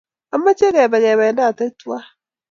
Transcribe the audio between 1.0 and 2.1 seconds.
kependate twai